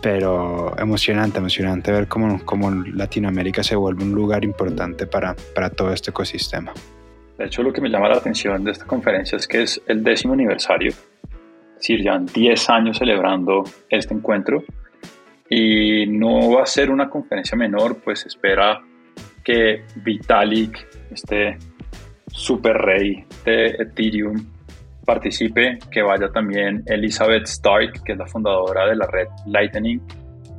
pero 0.00 0.76
emocionante, 0.78 1.38
emocionante 1.38 1.90
ver 1.92 2.08
cómo, 2.08 2.44
cómo 2.44 2.70
Latinoamérica 2.70 3.62
se 3.62 3.76
vuelve 3.76 4.04
un 4.04 4.12
lugar 4.12 4.44
importante 4.44 5.06
para, 5.06 5.34
para 5.54 5.70
todo 5.70 5.92
este 5.92 6.10
ecosistema. 6.10 6.72
De 7.38 7.46
hecho, 7.46 7.62
lo 7.62 7.72
que 7.72 7.80
me 7.80 7.90
llama 7.90 8.08
la 8.08 8.16
atención 8.16 8.64
de 8.64 8.70
esta 8.70 8.86
conferencia 8.86 9.36
es 9.36 9.46
que 9.46 9.62
es 9.62 9.82
el 9.86 10.02
décimo 10.02 10.32
aniversario, 10.32 10.90
es 10.90 11.74
decir, 11.78 12.02
ya 12.02 12.18
10 12.18 12.70
años 12.70 12.98
celebrando 12.98 13.64
este 13.90 14.14
encuentro 14.14 14.64
y 15.48 16.06
no 16.06 16.52
va 16.52 16.62
a 16.62 16.66
ser 16.66 16.90
una 16.90 17.08
conferencia 17.08 17.56
menor, 17.56 17.98
pues 18.02 18.26
espera 18.26 18.80
que 19.44 19.84
Vitalik, 19.96 20.86
este 21.10 21.58
super 22.28 22.76
rey 22.76 23.24
de 23.44 23.66
Ethereum, 23.78 24.44
participe, 25.06 25.78
que 25.90 26.02
vaya 26.02 26.28
también 26.28 26.82
Elizabeth 26.86 27.44
Stark, 27.44 28.02
que 28.04 28.12
es 28.12 28.18
la 28.18 28.26
fundadora 28.26 28.86
de 28.86 28.96
la 28.96 29.06
red 29.06 29.28
Lightning, 29.46 30.00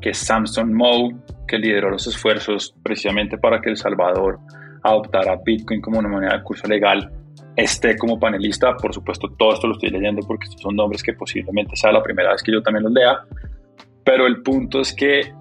que 0.02 0.14
Samson 0.14 0.74
Moe, 0.74 1.16
que 1.48 1.58
lideró 1.58 1.90
los 1.90 2.08
esfuerzos 2.08 2.74
precisamente 2.82 3.38
para 3.38 3.62
que 3.62 3.70
El 3.70 3.78
Salvador 3.78 4.40
adoptara 4.84 5.38
Bitcoin 5.44 5.82
como 5.82 6.00
una 6.00 6.10
moneda 6.10 6.38
de 6.38 6.44
curso 6.44 6.68
legal, 6.68 7.12
esté 7.56 7.98
como 7.98 8.20
panelista. 8.20 8.76
Por 8.78 8.94
supuesto, 8.94 9.28
todo 9.38 9.54
esto 9.54 9.68
lo 9.68 9.74
estoy 9.74 9.90
leyendo 9.90 10.26
porque 10.26 10.46
estos 10.46 10.62
son 10.62 10.76
nombres 10.76 11.04
que 11.04 11.14
posiblemente 11.14 11.76
sea 11.76 11.92
la 11.92 12.02
primera 12.02 12.32
vez 12.32 12.42
que 12.42 12.52
yo 12.52 12.62
también 12.62 12.84
los 12.84 12.94
lea. 12.94 13.20
Pero 14.04 14.26
el 14.26 14.42
punto 14.42 14.80
es 14.80 14.94
que 14.94 15.34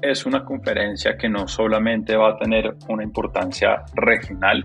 es 0.00 0.24
una 0.24 0.44
conferencia 0.44 1.16
que 1.16 1.28
no 1.28 1.48
solamente 1.48 2.16
va 2.16 2.30
a 2.30 2.38
tener 2.38 2.74
una 2.88 3.02
importancia 3.02 3.84
regional, 3.94 4.64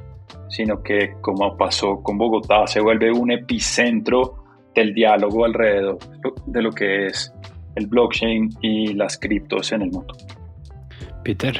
sino 0.50 0.82
que 0.82 1.14
como 1.22 1.56
pasó 1.58 2.02
con 2.02 2.18
Bogotá, 2.18 2.68
se 2.68 2.80
vuelve 2.80 3.12
un 3.12 3.32
epicentro 3.32 4.44
del 4.76 4.94
diálogo 4.94 5.46
alrededor 5.46 5.98
de 6.46 6.62
lo 6.62 6.72
que 6.72 7.08
es 7.08 7.34
el 7.76 7.88
blockchain 7.88 8.50
y 8.62 8.94
las 8.94 9.18
criptos 9.18 9.72
en 9.72 9.84
el 9.84 9.92
mundo. 9.92 10.16
Peter. 11.24 11.60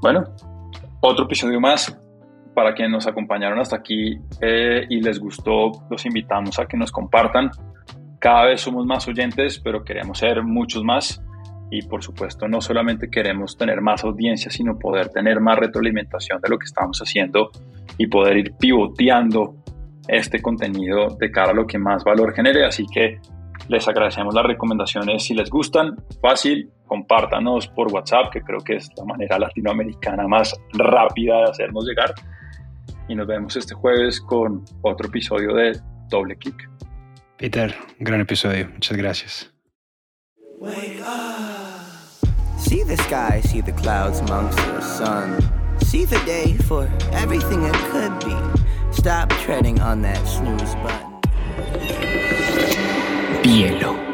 Bueno, 0.00 0.24
otro 1.00 1.24
episodio 1.24 1.60
más. 1.60 1.98
Para 2.54 2.74
quienes 2.74 2.92
nos 2.92 3.06
acompañaron 3.06 3.58
hasta 3.60 3.76
aquí 3.76 4.18
eh, 4.42 4.84
y 4.90 5.00
les 5.00 5.18
gustó, 5.18 5.72
los 5.88 6.04
invitamos 6.04 6.58
a 6.58 6.66
que 6.66 6.76
nos 6.76 6.92
compartan 6.92 7.50
cada 8.22 8.44
vez 8.44 8.60
somos 8.60 8.86
más 8.86 9.08
oyentes, 9.08 9.58
pero 9.58 9.84
queremos 9.84 10.18
ser 10.18 10.44
muchos 10.44 10.84
más. 10.84 11.20
Y 11.72 11.80
por 11.80 12.04
supuesto, 12.04 12.46
no 12.48 12.60
solamente 12.60 13.08
queremos 13.08 13.56
tener 13.56 13.80
más 13.80 14.04
audiencia, 14.04 14.50
sino 14.50 14.78
poder 14.78 15.08
tener 15.08 15.40
más 15.40 15.58
retroalimentación 15.58 16.38
de 16.42 16.50
lo 16.50 16.58
que 16.58 16.66
estamos 16.66 16.98
haciendo 17.00 17.50
y 17.96 18.08
poder 18.08 18.36
ir 18.36 18.52
pivoteando 18.60 19.54
este 20.06 20.42
contenido 20.42 21.16
de 21.18 21.30
cara 21.30 21.52
a 21.52 21.54
lo 21.54 21.66
que 21.66 21.78
más 21.78 22.04
valor 22.04 22.34
genere. 22.34 22.66
Así 22.66 22.84
que 22.92 23.18
les 23.68 23.88
agradecemos 23.88 24.34
las 24.34 24.44
recomendaciones. 24.44 25.24
Si 25.24 25.32
les 25.32 25.48
gustan, 25.48 25.96
fácil, 26.20 26.70
compártanos 26.86 27.68
por 27.68 27.90
WhatsApp, 27.90 28.30
que 28.30 28.42
creo 28.42 28.60
que 28.60 28.76
es 28.76 28.90
la 28.94 29.06
manera 29.06 29.38
latinoamericana 29.38 30.28
más 30.28 30.54
rápida 30.74 31.38
de 31.38 31.44
hacernos 31.44 31.86
llegar. 31.86 32.12
Y 33.08 33.14
nos 33.14 33.26
vemos 33.26 33.56
este 33.56 33.72
jueves 33.72 34.20
con 34.20 34.62
otro 34.82 35.08
episodio 35.08 35.54
de 35.54 35.80
Doble 36.10 36.36
Clic. 36.36 36.68
Peter, 37.38 37.74
gran 37.98 38.20
episodio. 38.20 38.68
Muchas 38.74 38.98
gracias. 38.98 39.52
See 42.62 42.84
the 42.84 42.96
sky, 42.96 43.40
see 43.44 43.60
the 43.60 43.72
clouds 43.72 44.20
amongst 44.20 44.56
the 44.56 44.80
sun. 44.80 45.42
See 45.80 46.04
the 46.04 46.18
day 46.24 46.56
for 46.68 46.88
everything 47.10 47.64
it 47.64 47.74
could 47.90 48.18
be. 48.24 48.36
Stop 48.92 49.30
treading 49.30 49.80
on 49.80 50.00
that 50.02 50.24
snooze 50.28 50.74
button. 50.76 51.20
Bielo. 53.42 54.11